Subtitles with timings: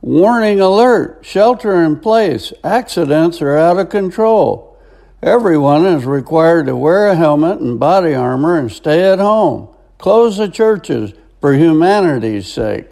[0.00, 4.74] Warning alert, shelter in place, accidents are out of control.
[5.22, 9.68] Everyone is required to wear a helmet and body armor and stay at home.
[9.98, 12.86] Close the churches for humanity's sake.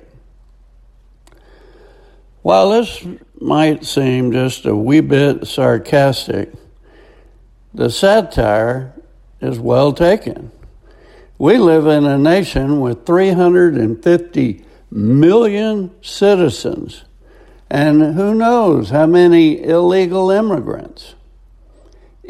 [2.42, 3.02] While this
[3.40, 6.52] might seem just a wee bit sarcastic,
[7.74, 8.94] the satire
[9.40, 10.52] is well taken.
[11.36, 17.04] We live in a nation with 350 million citizens,
[17.68, 21.16] and who knows how many illegal immigrants.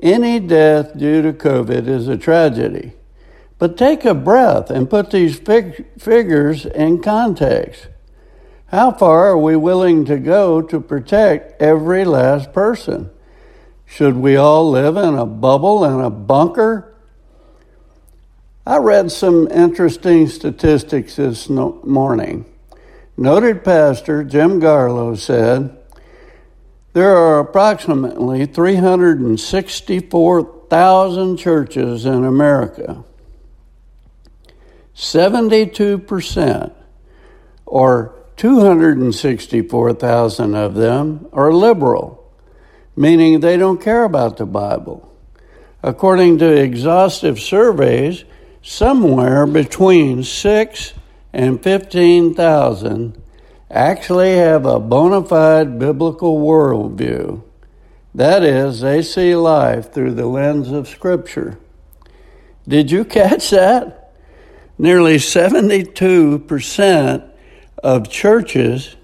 [0.03, 2.95] Any death due to COVID is a tragedy.
[3.59, 7.89] But take a breath and put these fig- figures in context.
[8.67, 13.11] How far are we willing to go to protect every last person?
[13.95, 16.97] Should we all live in a bubble in a bunker?
[18.67, 22.45] I read some interesting statistics this morning.
[23.17, 25.79] Noted pastor Jim Garlow said
[26.93, 33.05] there are approximately 364,000 churches in America.
[34.97, 36.73] 72%
[37.65, 42.24] or 264,000 of them are liberal,
[42.97, 45.11] meaning they don't care about the Bible.
[45.83, 48.25] According to exhaustive surveys,
[48.63, 50.95] somewhere between 6
[51.33, 53.21] and 15,000
[53.71, 57.43] actually have a bona fide biblical worldview.
[58.15, 61.59] That is, they see life through the lens of Scripture.
[62.67, 64.13] Did you catch that?
[64.79, 67.31] Nearly 72%
[67.83, 68.97] of churches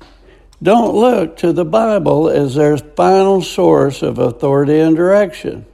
[0.62, 5.66] don't look to the Bible as their final source of authority and direction.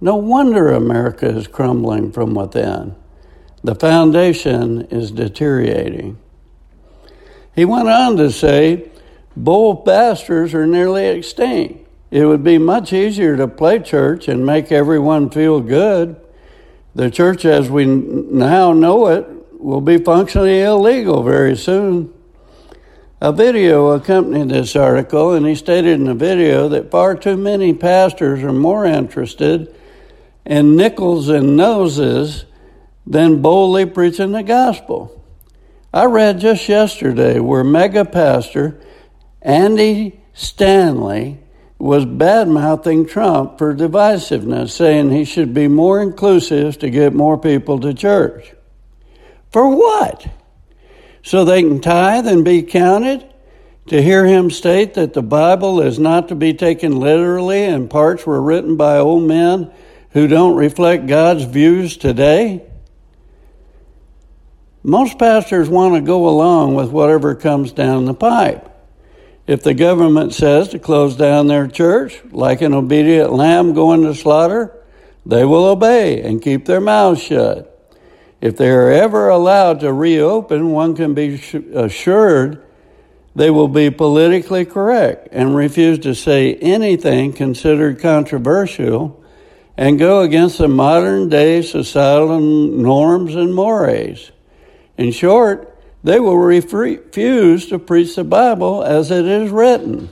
[0.00, 2.94] No wonder America is crumbling from within.
[3.62, 6.18] The foundation is deteriorating.
[7.54, 8.90] He went on to say,
[9.36, 11.88] both pastors are nearly extinct.
[12.10, 16.20] It would be much easier to play church and make everyone feel good
[16.94, 19.26] the church as we now know it
[19.58, 22.13] will be functionally illegal very soon.
[23.24, 27.72] A video accompanied this article, and he stated in the video that far too many
[27.72, 29.74] pastors are more interested
[30.44, 32.44] in nickels and noses
[33.06, 35.24] than boldly preaching the gospel.
[35.90, 38.78] I read just yesterday where mega pastor
[39.40, 41.40] Andy Stanley
[41.78, 47.38] was bad mouthing Trump for divisiveness, saying he should be more inclusive to get more
[47.38, 48.52] people to church.
[49.50, 50.26] For what?
[51.24, 53.26] So they can tithe and be counted?
[53.88, 58.26] To hear him state that the Bible is not to be taken literally and parts
[58.26, 59.72] were written by old men
[60.10, 62.62] who don't reflect God's views today?
[64.82, 68.70] Most pastors want to go along with whatever comes down the pipe.
[69.46, 74.14] If the government says to close down their church, like an obedient lamb going to
[74.14, 74.76] slaughter,
[75.24, 77.73] they will obey and keep their mouths shut.
[78.44, 81.40] If they are ever allowed to reopen, one can be
[81.72, 82.62] assured
[83.34, 89.24] they will be politically correct and refuse to say anything considered controversial
[89.78, 94.30] and go against the modern day societal norms and mores.
[94.98, 100.10] In short, they will refuse to preach the Bible as it is written.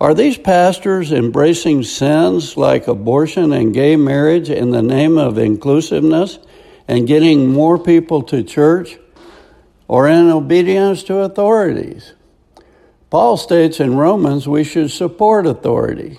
[0.00, 6.38] Are these pastors embracing sins like abortion and gay marriage in the name of inclusiveness
[6.88, 8.98] and getting more people to church
[9.86, 12.14] or in obedience to authorities?
[13.10, 16.18] Paul states in Romans we should support authority,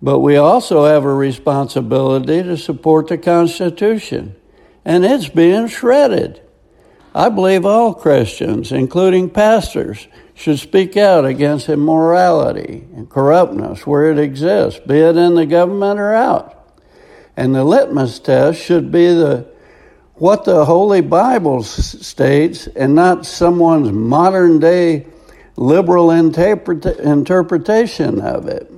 [0.00, 4.36] but we also have a responsibility to support the Constitution,
[4.84, 6.40] and it's being shredded.
[7.14, 14.18] I believe all Christians, including pastors, should speak out against immorality and corruptness where it
[14.18, 16.58] exists, be it in the government or out.
[17.36, 19.51] And the litmus test should be the
[20.22, 25.04] what the Holy Bible states and not someone's modern day
[25.56, 28.70] liberal interpret- interpretation of it.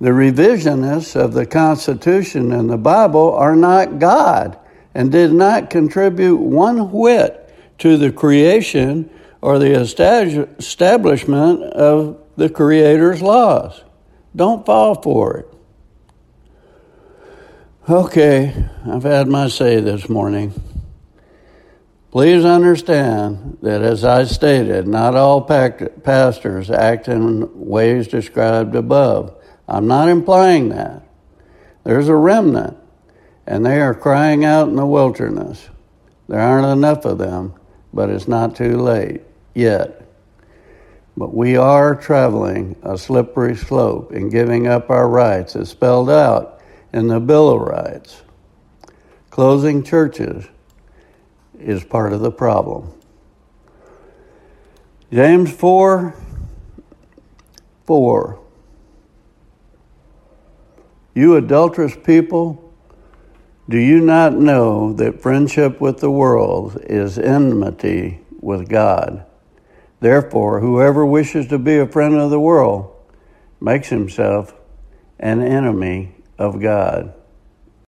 [0.00, 4.56] The revisionists of the Constitution and the Bible are not God
[4.94, 9.10] and did not contribute one whit to the creation
[9.40, 13.82] or the establishment of the Creator's laws.
[14.36, 15.51] Don't fall for it.
[17.90, 18.54] Okay,
[18.86, 20.52] I've had my say this morning.
[22.12, 29.34] Please understand that, as I stated, not all pastors act in ways described above.
[29.66, 31.02] I'm not implying that.
[31.82, 32.76] There's a remnant,
[33.48, 35.68] and they are crying out in the wilderness.
[36.28, 37.54] There aren't enough of them,
[37.92, 39.22] but it's not too late
[39.56, 40.08] yet.
[41.16, 46.60] But we are traveling a slippery slope in giving up our rights as spelled out
[46.92, 48.22] in the Bill of Rights.
[49.30, 50.46] Closing churches
[51.58, 52.92] is part of the problem.
[55.10, 56.14] James 4
[57.86, 58.42] 4
[61.14, 62.72] you adulterous people,
[63.68, 69.26] do you not know that friendship with the world is enmity with God?
[70.00, 72.96] Therefore, whoever wishes to be a friend of the world
[73.60, 74.54] makes himself
[75.20, 77.14] an enemy of God.